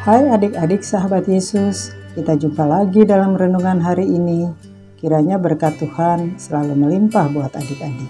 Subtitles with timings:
[0.00, 4.48] Hai adik-adik sahabat Yesus, kita jumpa lagi dalam renungan hari ini.
[4.96, 8.08] Kiranya berkat Tuhan selalu melimpah buat adik-adik.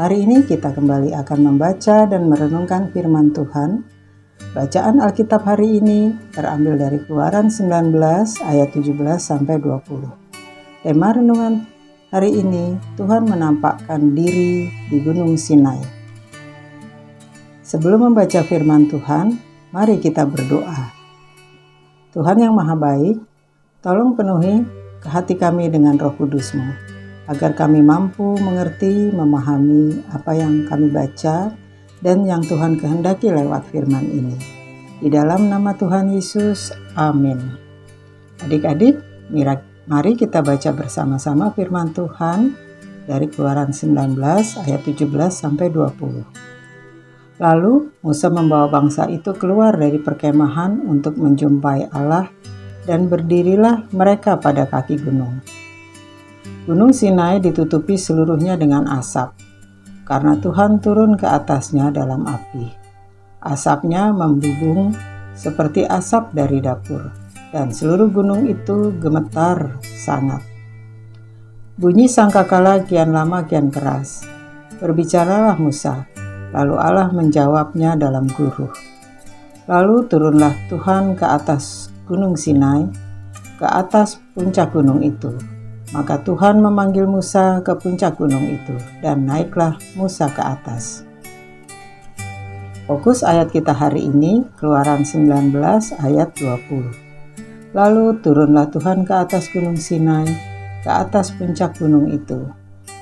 [0.00, 3.84] Hari ini kita kembali akan membaca dan merenungkan firman Tuhan.
[4.56, 8.00] Bacaan Alkitab hari ini terambil dari Keluaran 19
[8.40, 9.84] ayat 17 sampai 20.
[10.80, 11.68] Tema renungan
[12.08, 15.84] hari ini Tuhan menampakkan diri di Gunung Sinai.
[17.60, 20.90] Sebelum membaca firman Tuhan, Mari kita berdoa.
[22.10, 23.22] Tuhan yang Maha Baik,
[23.78, 24.66] tolong penuhi
[24.98, 26.74] ke hati kami dengan roh kudusmu,
[27.30, 31.54] agar kami mampu mengerti, memahami apa yang kami baca
[32.02, 34.34] dan yang Tuhan kehendaki lewat firman ini.
[34.98, 37.38] Di dalam nama Tuhan Yesus, amin.
[38.42, 38.98] Adik-adik,
[39.86, 42.58] mari kita baca bersama-sama firman Tuhan
[43.06, 44.18] dari Keluaran 19
[44.66, 46.59] ayat 17 sampai 20.
[47.40, 52.28] Lalu Musa membawa bangsa itu keluar dari perkemahan untuk menjumpai Allah
[52.84, 55.40] dan berdirilah mereka pada kaki gunung.
[56.68, 59.32] Gunung Sinai ditutupi seluruhnya dengan asap,
[60.04, 62.76] karena Tuhan turun ke atasnya dalam api.
[63.40, 64.92] Asapnya membubung
[65.32, 67.08] seperti asap dari dapur,
[67.56, 70.44] dan seluruh gunung itu gemetar sangat.
[71.80, 74.28] Bunyi sangkakala kian lama kian keras.
[74.76, 76.04] Berbicaralah Musa,
[76.50, 78.70] Lalu Allah menjawabnya dalam guruh.
[79.70, 82.90] Lalu turunlah Tuhan ke atas gunung Sinai,
[83.54, 85.30] ke atas puncak gunung itu.
[85.94, 91.06] Maka Tuhan memanggil Musa ke puncak gunung itu, dan naiklah Musa ke atas.
[92.90, 95.54] Fokus ayat kita hari ini, Keluaran 19
[96.02, 97.74] ayat 20.
[97.74, 100.26] Lalu turunlah Tuhan ke atas gunung Sinai,
[100.82, 102.50] ke atas puncak gunung itu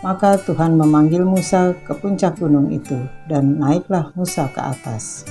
[0.00, 5.26] maka Tuhan memanggil Musa ke puncak gunung itu, dan naiklah Musa ke atas.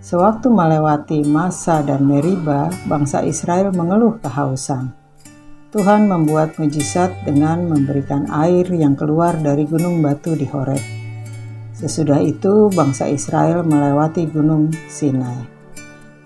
[0.00, 4.92] Sewaktu melewati Masa dan Meriba, bangsa Israel mengeluh kehausan.
[5.70, 10.82] Tuhan membuat mujizat dengan memberikan air yang keluar dari gunung batu di Horeb.
[11.70, 15.46] Sesudah itu, bangsa Israel melewati gunung Sinai.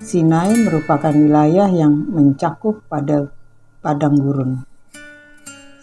[0.00, 3.28] Sinai merupakan wilayah yang mencakup pada
[3.84, 4.73] padang gurun.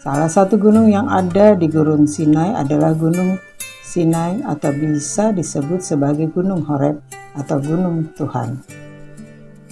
[0.02, 3.38] Salah satu gunung yang ada di Gurun Sinai adalah Gunung
[3.86, 6.98] Sinai atau bisa disebut sebagai Gunung Horeb
[7.38, 8.58] atau Gunung Tuhan.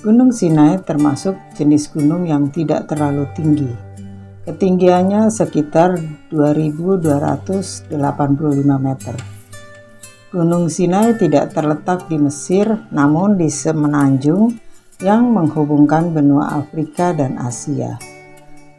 [0.06, 3.74] Gunung Sinai termasuk jenis gunung yang tidak terlalu tinggi.
[4.46, 5.98] Ketinggiannya sekitar
[6.30, 7.90] 2285
[8.78, 9.18] meter.
[10.30, 14.54] Gunung Sinai tidak terletak di Mesir namun di semenanjung
[15.02, 18.09] yang menghubungkan benua Afrika dan Asia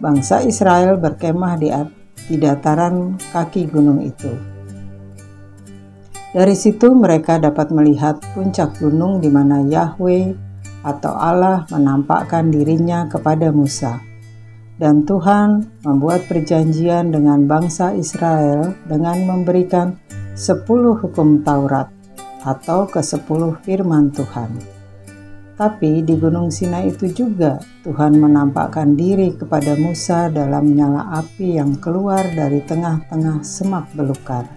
[0.02, 1.70] bangsa Israel berkemah di,
[2.26, 4.34] di dataran kaki gunung itu.
[6.34, 10.34] Dari situ mereka dapat melihat puncak gunung di mana Yahweh
[10.82, 14.02] atau Allah menampakkan dirinya kepada Musa.
[14.82, 19.94] Dan Tuhan membuat perjanjian dengan bangsa Israel dengan memberikan
[20.34, 21.86] sepuluh hukum Taurat
[22.42, 24.81] atau ke sepuluh firman Tuhan.
[25.62, 31.78] Tapi di Gunung Sinai itu juga Tuhan menampakkan diri kepada Musa dalam nyala api yang
[31.78, 34.50] keluar dari tengah-tengah semak belukar.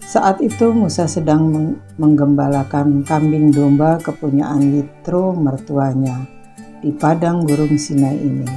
[0.00, 6.24] Saat itu Musa sedang menggembalakan kambing domba kepunyaan Yitro mertuanya
[6.80, 8.48] di padang Gunung Sinai ini.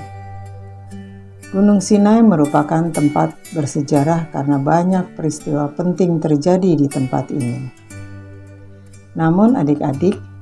[1.51, 7.67] Gunung Sinai merupakan tempat bersejarah karena banyak peristiwa penting terjadi di tempat ini.
[9.19, 10.32] Namun adik-adik,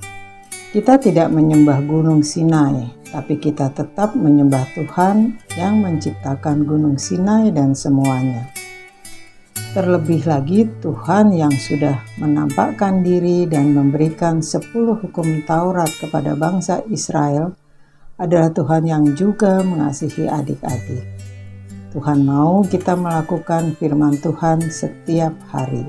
[0.72, 7.76] kita tidak menyembah Gunung Sinai, tapi kita tetap menyembah Tuhan yang menciptakan Gunung Sinai dan
[7.76, 8.48] semuanya.
[9.76, 17.52] Terlebih lagi Tuhan yang sudah menampakkan diri dan memberikan sepuluh hukum Taurat kepada bangsa Israel
[18.16, 21.04] adalah Tuhan yang juga mengasihi adik-adik.
[21.92, 25.84] Tuhan mau kita melakukan firman Tuhan setiap hari.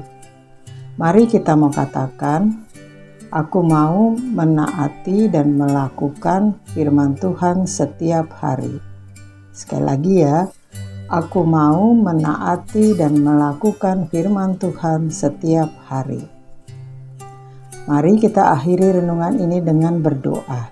[0.98, 2.66] Mari kita mau katakan,
[3.32, 8.76] Aku mau menaati dan melakukan firman Tuhan setiap hari.
[9.56, 10.44] Sekali lagi ya,
[11.08, 16.20] aku mau menaati dan melakukan firman Tuhan setiap hari.
[17.88, 20.68] Mari kita akhiri renungan ini dengan berdoa.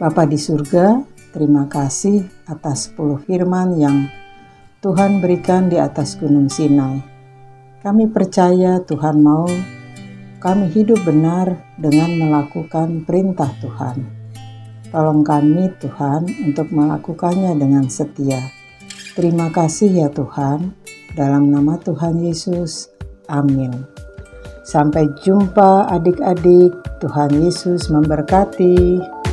[0.00, 0.96] Bapa di surga,
[1.36, 4.08] terima kasih atas 10 firman yang
[4.80, 7.04] Tuhan berikan di atas Gunung Sinai.
[7.84, 9.44] Kami percaya Tuhan mau
[10.36, 14.04] kami hidup benar dengan melakukan perintah Tuhan.
[14.92, 18.38] Tolong kami, Tuhan, untuk melakukannya dengan setia.
[19.16, 20.76] Terima kasih ya Tuhan,
[21.16, 22.92] dalam nama Tuhan Yesus.
[23.26, 23.72] Amin.
[24.62, 26.74] Sampai jumpa, adik-adik.
[27.02, 29.25] Tuhan Yesus memberkati.